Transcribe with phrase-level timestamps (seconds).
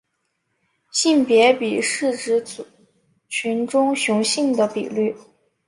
[0.91, 2.65] 性别比是指族
[3.27, 5.15] 群中雄性的比率。